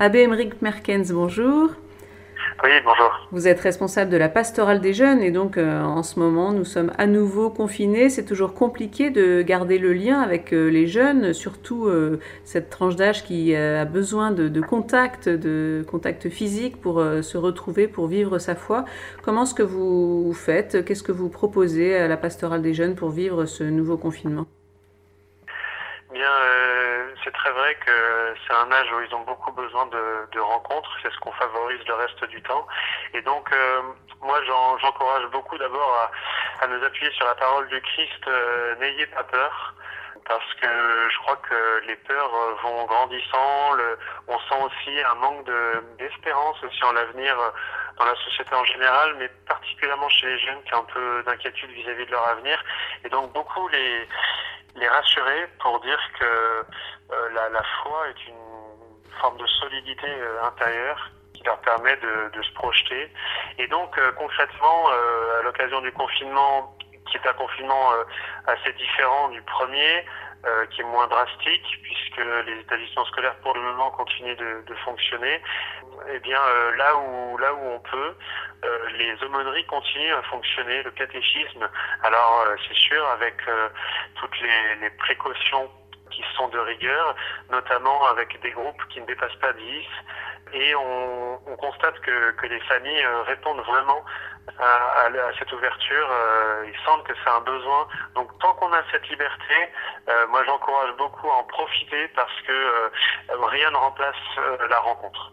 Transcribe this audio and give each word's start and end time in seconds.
Abbé 0.00 0.20
Emeric 0.20 0.62
Merkens, 0.62 1.10
bonjour. 1.10 1.70
Oui, 2.62 2.70
bonjour. 2.84 3.28
Vous 3.32 3.48
êtes 3.48 3.58
responsable 3.58 4.12
de 4.12 4.16
la 4.16 4.28
pastorale 4.28 4.80
des 4.80 4.92
jeunes 4.92 5.20
et 5.22 5.32
donc 5.32 5.58
euh, 5.58 5.82
en 5.82 6.04
ce 6.04 6.20
moment 6.20 6.52
nous 6.52 6.64
sommes 6.64 6.92
à 6.98 7.08
nouveau 7.08 7.50
confinés. 7.50 8.08
C'est 8.08 8.24
toujours 8.24 8.54
compliqué 8.54 9.10
de 9.10 9.42
garder 9.42 9.76
le 9.76 9.92
lien 9.92 10.20
avec 10.20 10.52
euh, 10.52 10.68
les 10.68 10.86
jeunes, 10.86 11.32
surtout 11.32 11.86
euh, 11.86 12.20
cette 12.44 12.70
tranche 12.70 12.94
d'âge 12.94 13.24
qui 13.24 13.56
a 13.56 13.84
besoin 13.84 14.30
de, 14.30 14.46
de, 14.46 14.60
contact, 14.60 15.28
de 15.28 15.84
contact 15.90 16.28
physique 16.28 16.80
pour 16.80 17.02
se 17.20 17.36
retrouver, 17.36 17.88
pour 17.88 18.06
vivre 18.06 18.38
sa 18.38 18.54
foi. 18.54 18.84
Comment 19.24 19.42
est-ce 19.42 19.54
que 19.54 19.64
vous 19.64 20.32
faites? 20.32 20.84
Qu'est-ce 20.84 21.02
que 21.02 21.10
vous 21.10 21.28
proposez 21.28 21.96
à 21.96 22.06
la 22.06 22.16
pastorale 22.16 22.62
des 22.62 22.72
jeunes 22.72 22.94
pour 22.94 23.10
vivre 23.10 23.46
ce 23.46 23.64
nouveau 23.64 23.96
confinement? 23.96 24.46
Bien, 26.12 26.30
c'est 27.28 27.34
très 27.34 27.50
vrai 27.50 27.74
que 27.84 28.34
c'est 28.46 28.54
un 28.54 28.72
âge 28.72 28.90
où 28.90 29.00
ils 29.02 29.14
ont 29.14 29.24
beaucoup 29.24 29.52
besoin 29.52 29.84
de, 29.86 30.40
rencontres, 30.40 30.90
c'est 31.02 31.12
ce 31.12 31.18
qu'on 31.18 31.32
favorise 31.32 31.80
le 31.86 31.94
reste 31.94 32.24
du 32.24 32.40
temps. 32.42 32.66
Et 33.12 33.20
donc, 33.20 33.52
euh, 33.52 33.82
moi, 34.22 34.40
j'encourage 34.80 35.26
beaucoup 35.26 35.58
d'abord 35.58 36.10
à, 36.62 36.66
nous 36.68 36.82
appuyer 36.82 37.12
sur 37.12 37.26
la 37.26 37.34
parole 37.34 37.68
du 37.68 37.80
Christ, 37.82 38.28
euh, 38.28 38.76
n'ayez 38.76 39.06
pas 39.08 39.24
peur. 39.24 39.74
Parce 40.24 40.54
que 40.54 40.66
je 41.10 41.18
crois 41.18 41.36
que 41.36 41.86
les 41.86 41.96
peurs 41.96 42.30
vont 42.62 42.84
grandissant. 42.84 43.76
On 44.26 44.38
sent 44.38 44.62
aussi 44.62 45.00
un 45.00 45.14
manque 45.14 45.46
d'espérance 45.98 46.62
aussi 46.64 46.84
en 46.84 46.92
l'avenir 46.92 47.36
dans 47.98 48.04
la 48.04 48.14
société 48.16 48.54
en 48.54 48.64
général, 48.64 49.16
mais 49.18 49.28
particulièrement 49.46 50.08
chez 50.08 50.26
les 50.26 50.38
jeunes 50.38 50.62
qui 50.64 50.74
ont 50.74 50.80
un 50.80 50.92
peu 50.92 51.22
d'inquiétude 51.24 51.70
vis-à-vis 51.70 52.04
de 52.06 52.10
leur 52.10 52.26
avenir. 52.28 52.62
Et 53.04 53.08
donc 53.08 53.32
beaucoup 53.32 53.68
les, 53.68 54.06
les 54.78 54.88
rassurer 54.88 55.48
pour 55.60 55.80
dire 55.80 56.00
que 56.18 56.24
euh, 56.24 57.28
la, 57.34 57.62
foi 57.82 58.08
est 58.08 58.28
une 58.28 59.10
forme 59.20 59.38
de 59.38 59.46
solidité 59.46 60.06
euh, 60.08 60.44
intérieure 60.44 61.10
qui 61.34 61.42
leur 61.44 61.58
permet 61.60 61.96
de, 61.96 62.30
de, 62.32 62.42
se 62.42 62.52
projeter. 62.54 63.12
Et 63.58 63.66
donc 63.68 63.96
euh, 63.98 64.12
concrètement, 64.12 64.88
à 64.88 65.42
l'occasion 65.42 65.80
du 65.80 65.92
confinement, 65.92 66.76
qui 67.10 67.16
est 67.16 67.26
un 67.26 67.32
confinement 67.32 67.92
assez 68.46 68.72
différent 68.74 69.28
du 69.28 69.40
premier, 69.42 70.04
euh, 70.46 70.66
qui 70.66 70.82
est 70.82 70.84
moins 70.84 71.08
drastique 71.08 71.66
puisque 71.82 72.22
les 72.46 72.60
établissements 72.60 73.04
scolaires 73.06 73.34
pour 73.42 73.54
le 73.54 73.60
moment 73.60 73.90
continuent 73.90 74.36
de, 74.36 74.62
de 74.68 74.74
fonctionner. 74.84 75.42
Eh 76.12 76.20
bien 76.20 76.40
euh, 76.40 76.76
là 76.76 76.96
où 76.96 77.36
là 77.38 77.52
où 77.54 77.58
on 77.58 77.80
peut, 77.80 78.14
euh, 78.64 78.88
les 78.98 79.20
aumôneries 79.24 79.66
continuent 79.66 80.14
à 80.14 80.22
fonctionner, 80.22 80.84
le 80.84 80.92
catéchisme. 80.92 81.68
Alors 82.04 82.44
c'est 82.68 82.76
sûr 82.76 83.04
avec 83.08 83.34
toutes 84.14 84.40
les, 84.40 84.76
les 84.82 84.90
précautions 84.90 85.68
qui 86.12 86.22
sont 86.36 86.46
de 86.48 86.58
rigueur, 86.60 87.16
notamment 87.50 88.06
avec 88.06 88.40
des 88.40 88.52
groupes 88.52 88.82
qui 88.90 89.00
ne 89.00 89.06
dépassent 89.06 89.40
pas 89.40 89.52
10. 89.52 89.84
Et 90.52 90.74
on, 90.76 91.40
on 91.50 91.56
constate 91.56 91.98
que, 92.00 92.30
que, 92.30 92.46
les 92.46 92.60
familles 92.60 93.06
répondent 93.26 93.60
vraiment 93.60 94.04
à, 94.58 95.06
à, 95.06 95.38
cette 95.38 95.52
ouverture. 95.52 96.08
ils 96.66 96.84
sentent 96.84 97.04
que 97.04 97.12
c'est 97.22 97.30
un 97.30 97.40
besoin. 97.40 97.86
Donc 98.14 98.36
tant 98.40 98.54
qu'on 98.54 98.72
a 98.72 98.82
cette 98.90 99.08
liberté, 99.08 99.54
euh, 100.08 100.26
moi 100.28 100.44
j'encourage 100.44 100.96
beaucoup 100.96 101.28
à 101.28 101.36
en 101.36 101.44
profiter 101.44 102.08
parce 102.14 102.40
que 102.46 102.52
euh, 102.52 102.88
rien 103.46 103.70
ne 103.70 103.76
remplace 103.76 104.14
euh, 104.38 104.68
la 104.68 104.78
rencontre. 104.78 105.32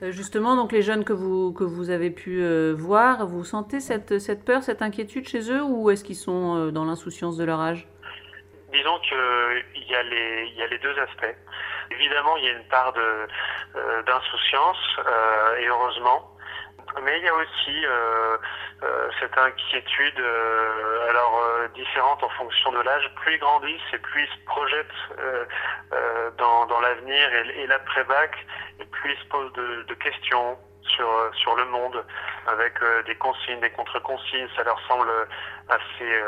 Justement, 0.00 0.54
donc 0.54 0.70
les 0.70 0.82
jeunes 0.82 1.04
que 1.04 1.12
vous, 1.12 1.52
que 1.52 1.64
vous 1.64 1.90
avez 1.90 2.10
pu 2.10 2.40
euh, 2.40 2.72
voir, 2.76 3.26
vous 3.26 3.42
sentez 3.44 3.80
cette, 3.80 4.20
cette 4.20 4.44
peur, 4.44 4.62
cette 4.62 4.80
inquiétude 4.80 5.26
chez 5.26 5.50
eux 5.50 5.62
ou 5.62 5.90
est-ce 5.90 6.04
qu'ils 6.04 6.16
sont 6.16 6.56
euh, 6.56 6.70
dans 6.70 6.84
l'insouciance 6.84 7.36
de 7.36 7.44
leur 7.44 7.60
âge? 7.60 7.88
Disons 8.72 8.98
qu'il 9.00 9.88
y, 9.88 9.94
a 9.94 10.02
les, 10.04 10.52
y 10.56 10.62
a 10.62 10.66
les 10.68 10.78
deux 10.78 10.96
aspects. 11.00 11.36
Évidemment, 11.90 12.36
il 12.36 12.44
y 12.44 12.48
a 12.48 12.52
une 12.52 12.68
part 12.68 12.92
d'insouciance, 14.06 14.76
et 15.58 15.66
heureusement, 15.66 16.30
mais 17.02 17.18
il 17.18 17.24
y 17.24 17.28
a 17.28 17.34
aussi 17.34 17.86
euh, 17.86 18.36
euh, 18.82 19.10
cette 19.20 19.36
inquiétude, 19.36 20.20
euh, 20.20 21.10
alors 21.10 21.42
euh, 21.44 21.68
différente 21.68 22.22
en 22.22 22.28
fonction 22.30 22.72
de 22.72 22.80
l'âge. 22.80 23.10
Plus 23.16 23.34
ils 23.34 23.38
grandissent 23.38 23.92
et 23.92 23.98
plus 23.98 24.22
ils 24.22 24.38
se 24.38 24.44
projettent 24.46 24.86
euh, 25.18 25.44
euh, 25.92 26.30
dans, 26.38 26.66
dans 26.66 26.80
l'avenir 26.80 27.32
et, 27.34 27.62
et 27.62 27.66
l'après-bac, 27.66 28.36
et 28.80 28.84
plus 28.84 29.12
ils 29.12 29.18
se 29.18 29.28
posent 29.28 29.52
de, 29.52 29.82
de 29.82 29.94
questions 29.94 30.58
sur, 30.82 31.30
sur 31.34 31.54
le 31.56 31.66
monde, 31.66 32.04
avec 32.46 32.74
des 33.04 33.14
consignes, 33.16 33.60
des 33.60 33.70
contre-consignes. 33.70 34.48
Ça 34.56 34.64
leur 34.64 34.80
semble 34.88 35.10
assez 35.68 36.22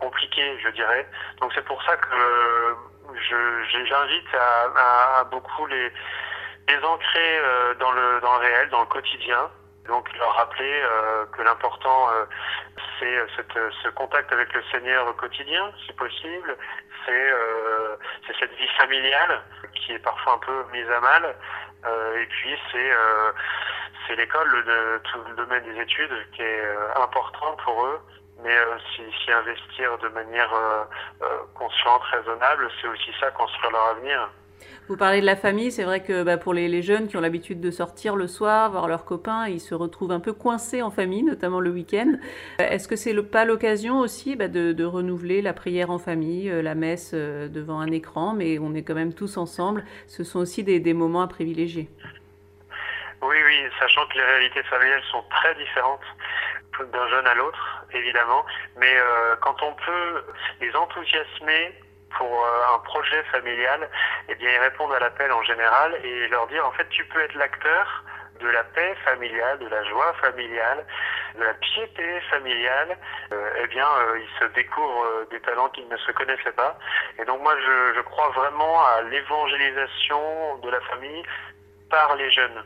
compliqué, 0.00 0.58
je 0.64 0.68
dirais. 0.70 1.08
Donc 1.40 1.52
c'est 1.54 1.64
pour 1.64 1.80
ça 1.84 1.96
que 1.96 2.76
j'invite 3.88 4.34
à, 4.34 4.64
à, 4.76 5.20
à, 5.20 5.24
beaucoup 5.24 5.66
les, 5.66 5.92
les 6.68 6.84
ancrer 6.84 7.40
dans 7.78 7.92
le, 7.92 8.20
dans 8.20 8.32
le 8.32 8.38
réel, 8.40 8.68
dans 8.70 8.80
le 8.80 8.86
quotidien, 8.86 9.48
donc 9.86 10.08
leur 10.16 10.34
rappeler 10.36 10.82
euh, 10.82 11.26
que 11.26 11.42
l'important 11.42 12.08
euh, 12.10 12.24
c'est 12.98 13.18
ce 13.82 13.88
contact 13.90 14.32
avec 14.32 14.52
le 14.54 14.62
Seigneur 14.72 15.06
au 15.08 15.12
quotidien, 15.12 15.70
si 15.84 15.92
possible, 15.92 16.56
c'est 17.04 17.32
euh, 17.32 17.96
cette 18.38 18.54
vie 18.54 18.68
familiale 18.78 19.42
qui 19.74 19.92
est 19.92 19.98
parfois 19.98 20.34
un 20.34 20.38
peu 20.38 20.64
mise 20.72 20.90
à 20.90 21.00
mal, 21.00 21.34
euh, 21.84 22.22
et 22.22 22.26
puis 22.26 22.56
c'est 22.72 22.90
c'est 24.06 24.16
l'école, 24.16 24.48
le, 24.48 25.00
tout 25.04 25.18
le 25.28 25.34
domaine 25.34 25.64
des 25.64 25.80
études 25.80 26.30
qui 26.32 26.42
est 26.42 26.62
important 26.96 27.56
pour 27.64 27.86
eux, 27.86 28.00
mais 28.42 28.56
s'y 28.96 29.32
investir 29.32 29.96
de 29.98 30.08
manière 30.08 30.52
consciente, 31.54 32.02
raisonnable, 32.04 32.70
c'est 32.80 32.88
aussi 32.88 33.12
ça 33.18 33.30
construire 33.30 33.70
leur 33.72 33.88
avenir. 33.88 34.28
Vous 34.86 34.98
parlez 34.98 35.22
de 35.22 35.26
la 35.26 35.36
famille, 35.36 35.72
c'est 35.72 35.84
vrai 35.84 36.02
que 36.02 36.24
bah, 36.24 36.36
pour 36.36 36.52
les, 36.52 36.82
jeunes 36.82 37.08
qui 37.08 37.16
ont 37.16 37.20
l'habitude 37.22 37.58
de 37.58 37.70
sortir 37.70 38.16
le 38.16 38.26
soir, 38.26 38.70
voir 38.70 38.86
leurs 38.86 39.06
copains, 39.06 39.48
ils 39.48 39.60
se 39.60 39.74
retrouvent 39.74 40.12
un 40.12 40.20
peu 40.20 40.34
coincés 40.34 40.82
en 40.82 40.90
famille, 40.90 41.22
notamment 41.22 41.60
le 41.60 41.70
week-end. 41.70 42.12
Est-ce 42.58 42.86
que 42.86 42.94
c'est 42.94 43.14
pas 43.22 43.46
l'occasion 43.46 44.00
aussi 44.00 44.36
bah, 44.36 44.48
de, 44.48 44.84
renouveler 44.84 45.40
la 45.40 45.54
prière 45.54 45.90
en 45.90 45.98
famille, 45.98 46.50
euh, 46.50 46.60
la 46.60 46.74
messe 46.74 47.12
euh, 47.14 47.48
devant 47.48 47.80
un 47.80 47.90
écran, 47.90 48.34
mais 48.34 48.58
on 48.58 48.74
est 48.74 48.82
quand 48.82 48.94
même 48.94 49.14
tous 49.14 49.38
ensemble 49.38 49.86
Ce 50.06 50.22
sont 50.22 50.40
aussi 50.40 50.62
des, 50.64 50.94
moments 50.94 51.22
à 51.22 51.28
privilégier. 51.28 51.88
Oui, 53.22 53.36
oui, 53.46 53.56
sachant 53.80 54.06
que 54.08 54.18
les 54.18 54.24
réalités 54.24 54.62
familiales 54.64 55.02
sont 55.10 55.24
très 55.30 55.54
différentes 55.54 56.04
d'un 56.92 57.08
jeune 57.08 57.26
à 57.26 57.34
l'autre, 57.34 57.86
évidemment, 57.94 58.44
mais 58.76 58.94
euh, 58.96 59.36
quand 59.40 59.56
on 59.62 59.72
peut 59.72 60.24
les 60.60 60.74
enthousiasmer 60.76 61.72
pour 62.16 62.44
euh, 62.44 62.74
un 62.74 62.78
projet 62.80 63.22
familial, 63.24 63.88
eh 64.28 64.34
bien, 64.34 64.50
ils 64.50 64.58
répondent 64.58 64.92
à 64.92 64.98
l'appel 64.98 65.32
en 65.32 65.42
général 65.42 65.94
et 66.04 66.28
leur 66.28 66.46
dire, 66.48 66.66
en 66.66 66.72
fait, 66.72 66.88
tu 66.90 67.04
peux 67.06 67.20
être 67.20 67.34
l'acteur 67.34 68.04
de 68.40 68.48
la 68.48 68.64
paix 68.64 68.94
familiale, 69.04 69.58
de 69.58 69.68
la 69.68 69.84
joie 69.84 70.12
familiale, 70.20 70.84
de 71.36 71.44
la 71.44 71.54
piété 71.54 72.20
familiale, 72.30 72.96
euh, 73.32 73.50
eh 73.62 73.66
bien, 73.68 73.86
euh, 73.86 74.18
ils 74.18 74.38
se 74.40 74.52
découvrent 74.52 75.04
euh, 75.04 75.28
des 75.30 75.40
talents 75.40 75.68
qu'ils 75.68 75.88
ne 75.88 75.96
se 75.96 76.12
connaissaient 76.12 76.52
pas. 76.52 76.78
Et 77.18 77.24
donc, 77.24 77.40
moi, 77.42 77.54
je, 77.58 77.94
je 77.96 78.00
crois 78.02 78.28
vraiment 78.30 78.84
à 78.86 79.02
l'évangélisation 79.02 80.58
de 80.58 80.70
la 80.70 80.80
famille 80.82 81.22
par 81.90 82.16
les 82.16 82.30
jeunes. 82.30 82.64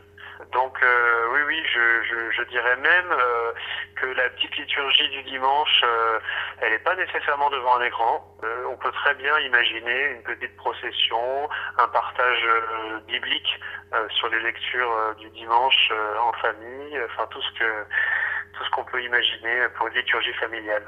Donc 0.51 0.81
euh, 0.81 1.27
oui, 1.33 1.39
oui, 1.47 1.63
je, 1.73 2.03
je, 2.03 2.31
je 2.31 2.43
dirais 2.43 2.77
même 2.77 3.11
euh, 3.11 3.51
que 3.97 4.05
la 4.05 4.29
petite 4.29 4.55
liturgie 4.57 5.09
du 5.09 5.23
dimanche, 5.23 5.81
euh, 5.83 6.19
elle 6.61 6.71
n'est 6.71 6.79
pas 6.79 6.95
nécessairement 6.95 7.49
devant 7.49 7.75
un 7.75 7.83
écran. 7.83 8.25
Euh, 8.43 8.63
on 8.69 8.77
peut 8.77 8.91
très 8.91 9.15
bien 9.15 9.37
imaginer 9.39 10.11
une 10.11 10.23
petite 10.23 10.55
procession, 10.55 11.49
un 11.77 11.87
partage 11.89 12.43
euh, 12.45 12.99
biblique 13.07 13.59
euh, 13.93 14.07
sur 14.09 14.29
les 14.29 14.39
lectures 14.39 15.15
du 15.17 15.29
dimanche 15.31 15.91
en 16.21 16.31
famille, 16.33 16.99
enfin 17.05 17.27
tout 17.27 17.41
ce 17.41 17.59
que 17.59 17.85
tout 18.53 18.63
ce 18.63 18.69
qu'on 18.71 18.85
peut 18.85 19.03
imaginer 19.03 19.67
pour 19.75 19.87
une 19.87 19.93
liturgie 19.93 20.33
familiale. 20.33 20.85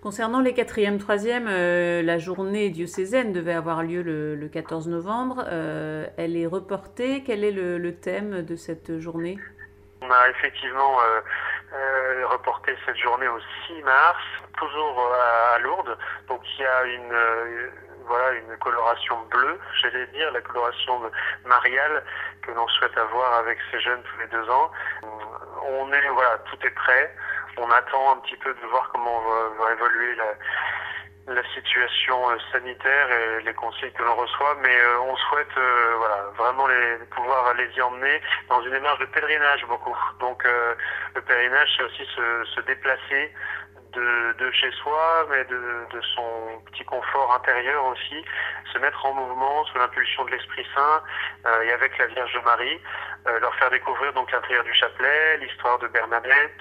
Concernant 0.00 0.40
les 0.40 0.52
4e, 0.52 1.00
3e, 1.00 1.48
euh, 1.48 2.02
la 2.02 2.18
journée 2.18 2.70
diocésaine 2.70 3.32
devait 3.32 3.52
avoir 3.52 3.82
lieu 3.82 4.02
le, 4.02 4.36
le 4.36 4.48
14 4.48 4.86
novembre. 4.86 5.44
Euh, 5.48 6.06
elle 6.16 6.36
est 6.36 6.46
reportée. 6.46 7.24
Quel 7.26 7.42
est 7.42 7.50
le, 7.50 7.94
thème 7.96 8.42
de 8.42 8.54
cette 8.54 9.00
journée? 9.00 9.38
On 10.00 10.08
a 10.08 10.28
effectivement 10.30 10.98
euh, 11.00 12.26
reporté 12.28 12.76
cette 12.86 12.96
journée 12.96 13.26
au 13.26 13.40
6 13.66 13.82
mars, 13.82 14.22
toujours 14.56 15.12
à, 15.54 15.58
Lourdes. 15.58 15.98
Donc 16.28 16.42
il 16.56 16.62
y 16.62 16.64
a 16.64 16.84
une 16.84 17.70
voilà 18.06 18.38
une 18.38 18.56
coloration 18.58 19.16
bleue, 19.30 19.58
j'allais 19.82 20.06
dire, 20.06 20.32
la 20.32 20.40
coloration 20.40 21.02
mariale 21.44 22.02
que 22.40 22.52
l'on 22.52 22.66
souhaite 22.68 22.96
avoir 22.96 23.34
avec 23.34 23.58
ces 23.70 23.80
jeunes 23.80 24.00
tous 24.02 24.20
les 24.20 24.28
deux 24.28 24.48
ans. 24.48 24.70
On 25.68 25.92
est 25.92 26.08
voilà, 26.08 26.38
tout 26.50 26.56
est 26.64 26.70
prêt 26.70 27.14
on 27.60 27.70
attend 27.70 28.12
un 28.12 28.16
petit 28.20 28.36
peu 28.36 28.54
de 28.54 28.66
voir 28.66 28.88
comment 28.92 29.20
va, 29.20 29.64
va 29.64 29.72
évoluer 29.72 30.14
la, 30.16 31.34
la, 31.34 31.42
situation 31.54 32.30
euh, 32.30 32.36
sanitaire 32.52 33.10
et 33.10 33.42
les 33.42 33.54
conseils 33.54 33.92
que 33.92 34.02
l'on 34.02 34.14
reçoit, 34.14 34.56
mais 34.62 34.76
euh, 34.76 35.00
on 35.00 35.16
souhaite 35.16 35.56
euh, 35.56 35.94
voilà, 35.96 36.22
vraiment 36.36 36.66
les, 36.66 36.96
pouvoir 37.10 37.54
les 37.54 37.68
y 37.76 37.82
emmener 37.82 38.20
dans 38.48 38.62
une 38.62 38.70
démarche 38.70 39.00
de 39.00 39.06
pèlerinage 39.06 39.64
beaucoup. 39.66 39.96
Donc 40.20 40.44
euh, 40.44 40.74
le 41.14 41.20
pèlerinage, 41.22 41.68
c'est 41.76 41.84
aussi 41.84 42.04
se, 42.16 42.44
se, 42.54 42.60
déplacer 42.62 43.32
de, 43.92 44.50
chez 44.52 44.70
soi, 44.72 45.26
mais 45.30 45.44
de, 45.44 46.00
son 46.14 46.62
petit 46.70 46.84
confort 46.84 47.34
intérieur 47.34 47.84
aussi, 47.86 48.24
se 48.72 48.78
mettre 48.78 49.04
en 49.04 49.12
mouvement 49.12 49.64
sous 49.64 49.78
l'impulsion 49.78 50.24
de 50.24 50.30
l'Esprit 50.30 50.64
Saint 50.74 51.02
et 51.64 51.72
avec 51.72 51.98
la 51.98 52.06
Vierge 52.06 52.40
Marie, 52.44 52.80
leur 53.40 53.52
faire 53.56 53.70
découvrir 53.70 54.12
donc 54.12 54.30
l'intérieur 54.30 54.62
du 54.62 54.72
chapelet, 54.74 55.38
l'histoire 55.38 55.80
de 55.80 55.88
Bernadette, 55.88 56.60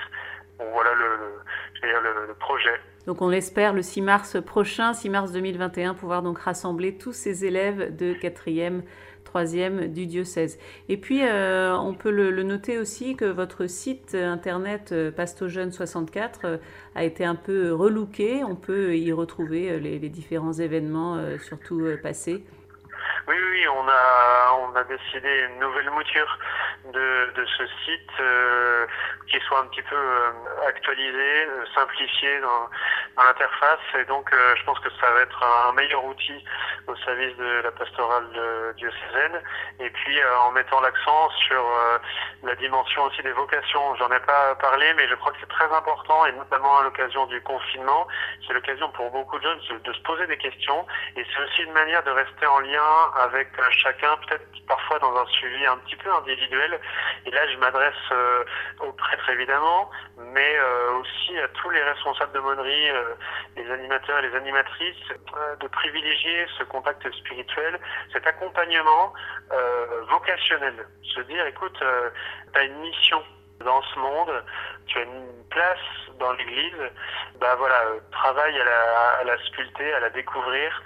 voilà 0.59 0.93
le, 0.93 2.27
le, 2.27 2.33
projet. 2.35 2.73
Donc 3.05 3.21
on 3.21 3.31
espère 3.31 3.73
le 3.73 3.81
6 3.81 4.01
mars 4.01 4.37
prochain, 4.41 4.93
6 4.93 5.09
mars 5.09 5.31
2021, 5.31 5.93
pouvoir 5.93 6.21
donc 6.21 6.39
rassembler 6.39 6.97
tous 6.97 7.13
ces 7.13 7.45
élèves 7.45 7.95
de 7.95 8.13
4e, 8.13 8.81
3e 9.25 9.87
du 9.87 10.05
diocèse. 10.05 10.59
Et 10.89 10.97
puis 10.97 11.21
euh, 11.23 11.75
on 11.77 11.93
peut 11.93 12.11
le, 12.11 12.31
noter 12.43 12.77
aussi 12.77 13.15
que 13.15 13.25
votre 13.25 13.67
site 13.67 14.15
internet 14.15 14.91
euh, 14.91 15.11
Pastojeune 15.11 15.71
64 15.71 16.39
euh, 16.45 16.57
a 16.95 17.03
été 17.03 17.23
un 17.25 17.35
peu 17.35 17.73
relooké. 17.73 18.43
On 18.43 18.55
peut 18.55 18.95
y 18.95 19.11
retrouver 19.13 19.79
les, 19.79 19.99
les 19.99 20.09
différents 20.09 20.53
événements, 20.53 21.19
surtout 21.39 21.85
passés. 22.01 22.43
Oui, 23.27 23.35
oui, 23.51 23.67
on 23.67 23.87
a, 23.87 24.57
on 24.61 24.75
a 24.75 24.83
décidé 24.85 25.27
une 25.51 25.59
nouvelle 25.59 25.89
mouture 25.91 26.39
de 26.93 27.16
ce 27.57 27.65
site 27.85 28.11
euh, 28.19 28.85
qui 29.29 29.39
soit 29.41 29.61
un 29.61 29.67
petit 29.67 29.81
peu 29.83 29.95
euh, 29.95 30.31
actualisé, 30.67 31.45
euh, 31.45 31.65
simplifié 31.73 32.39
dans, 32.41 32.69
dans 33.17 33.23
l'interface. 33.23 33.79
Et 33.99 34.05
donc, 34.05 34.29
je 34.31 34.63
pense 34.63 34.79
que 34.79 34.89
ça 35.01 35.11
va 35.11 35.21
être 35.21 35.43
un 35.43 35.73
meilleur 35.73 36.03
outil 36.05 36.43
au 36.87 36.95
service 36.97 37.35
de 37.37 37.61
la 37.63 37.71
pastorale 37.71 38.27
diocésaine. 38.77 39.41
Et 39.79 39.89
puis, 39.89 40.19
en 40.45 40.51
mettant 40.51 40.79
l'accent 40.81 41.29
sur 41.47 41.63
la 42.43 42.55
dimension 42.55 43.03
aussi 43.03 43.21
des 43.23 43.31
vocations. 43.31 43.95
J'en 43.95 44.11
ai 44.11 44.19
pas 44.19 44.55
parlé, 44.55 44.93
mais 44.95 45.07
je 45.07 45.15
crois 45.15 45.31
que 45.31 45.37
c'est 45.39 45.49
très 45.49 45.71
important, 45.73 46.25
et 46.25 46.31
notamment 46.33 46.77
à 46.77 46.83
l'occasion 46.83 47.25
du 47.27 47.41
confinement. 47.41 48.07
C'est 48.45 48.53
l'occasion 48.53 48.89
pour 48.91 49.09
beaucoup 49.11 49.37
de 49.39 49.43
jeunes 49.43 49.81
de 49.83 49.93
se 49.93 50.01
poser 50.01 50.27
des 50.27 50.37
questions. 50.37 50.85
Et 51.15 51.25
c'est 51.25 51.43
aussi 51.43 51.63
une 51.63 51.73
manière 51.73 52.03
de 52.03 52.11
rester 52.11 52.45
en 52.45 52.59
lien 52.59 53.11
avec 53.21 53.47
euh, 53.59 53.63
chacun, 53.71 54.17
peut-être 54.17 54.45
parfois 54.67 54.99
dans 54.99 55.15
un 55.17 55.25
suivi 55.27 55.65
un 55.65 55.77
petit 55.77 55.95
peu 55.95 56.11
individuel. 56.13 56.79
Et 57.25 57.31
là, 57.31 57.47
je 57.47 57.57
m'adresse 57.57 57.93
euh, 58.11 58.43
aux 58.79 58.91
prêtres 58.93 59.29
évidemment, 59.29 59.89
mais 60.17 60.57
euh, 60.57 60.91
aussi 60.99 61.37
à 61.39 61.47
tous 61.49 61.69
les 61.69 61.81
responsables 61.81 62.33
de 62.33 62.39
monnerie, 62.39 62.89
les 63.55 63.71
animateurs 63.71 64.19
et 64.19 64.29
les 64.29 64.35
animatrices, 64.35 65.07
de 65.59 65.67
privilégier 65.67 66.45
ce 66.57 66.63
contact 66.63 67.09
spirituel, 67.13 67.79
cet 68.13 68.25
accompagnement 68.27 69.13
vocationnel. 70.09 70.85
Se 71.15 71.21
dire, 71.21 71.45
écoute, 71.47 71.77
tu 72.53 72.59
as 72.59 72.63
une 72.63 72.79
mission 72.79 73.21
dans 73.63 73.81
ce 73.81 73.99
monde, 73.99 74.43
tu 74.87 74.99
as 74.99 75.03
une 75.03 75.43
place 75.49 75.79
dans 76.19 76.31
l'Église, 76.33 76.91
bah 77.39 77.55
voilà, 77.55 77.81
travaille 78.11 78.59
à 78.59 79.23
la, 79.23 79.37
sculpter, 79.45 79.93
à 79.93 79.99
la 79.99 80.09
découvrir. 80.09 80.83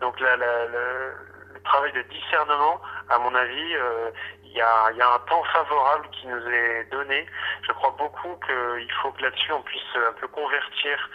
donc 0.00 0.18
la, 0.20 0.36
travail 1.62 1.92
de 1.92 2.02
discernement, 2.02 2.80
à 3.08 3.18
mon 3.18 3.34
avis, 3.34 3.74
euh, 3.74 4.10
il 4.54 4.58
y, 4.58 4.60
a, 4.60 5.14
un 5.14 5.18
temps 5.30 5.42
favorable 5.44 6.06
qui 6.12 6.26
nous 6.26 6.46
est 6.46 6.84
donné. 6.90 7.26
Je 7.66 7.72
crois 7.72 7.94
beaucoup 7.98 8.36
qu'il 8.46 8.92
faut 9.00 9.10
que 9.12 9.22
là-dessus 9.22 9.52
on 9.52 9.62
puisse 9.62 9.96
un 9.96 10.12
peu 10.12 10.28
convertir 10.28 11.10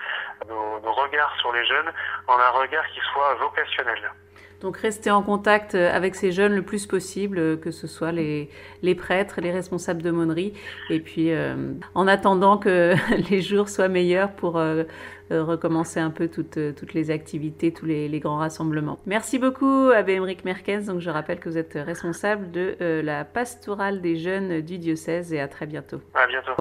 nos, 0.48 0.80
nos 0.80 0.94
regards 0.94 1.36
sur 1.40 1.54
les 1.54 1.66
jeunes 1.66 1.92
en 2.28 2.40
un 2.40 2.50
regard 2.50 2.86
qui 2.88 3.00
soit 3.14 3.36
vocationnel. 3.36 4.12
Donc 4.62 4.78
rester 4.78 5.12
en 5.12 5.22
contact 5.22 5.76
avec 5.76 6.16
ces 6.16 6.32
jeunes 6.32 6.56
le 6.56 6.62
plus 6.62 6.86
possible, 6.86 7.60
que 7.60 7.72
ce 7.72 7.88
soit 7.88 8.12
les, 8.12 8.50
les 8.82 8.96
prêtres, 8.96 9.40
les 9.42 9.52
responsables 9.52 10.02
de 10.02 10.12
monnerie, 10.12 10.54
et 10.90 11.00
puis 11.00 11.32
euh, 11.32 11.74
en 11.94 12.08
attendant 12.08 12.58
que 12.58 12.96
les 13.30 13.42
jours 13.42 13.70
soient 13.70 13.88
meilleurs 13.88 14.32
pour 14.32 14.58
euh, 14.58 14.84
euh, 15.32 15.44
recommencer 15.44 16.00
un 16.00 16.10
peu 16.10 16.28
toutes, 16.28 16.60
toutes 16.76 16.94
les 16.94 17.12
activités, 17.12 17.72
tous 17.72 17.86
les, 17.86 18.08
les, 18.08 18.20
grands 18.20 18.38
rassemblements. 18.38 19.00
Merci 19.06 19.40
beaucoup, 19.40 19.90
Abbé 19.94 20.14
Emmerich 20.14 20.46
Merkens. 20.46 20.86
Donc 20.86 21.00
je 21.00 21.10
rappelle 21.10 21.40
que 21.40 21.50
vous 21.50 21.58
êtes 21.58 21.78
responsable 21.86 22.52
de 22.52 22.76
la 22.80 23.26
pastorale 23.26 24.02
des 24.02 24.16
jeunes 24.16 24.62
du 24.62 24.78
diocèse 24.78 25.34
et 25.34 25.40
à 25.40 25.48
très 25.48 25.66
bientôt. 25.66 26.00
À 26.14 26.28
bientôt. 26.28 26.54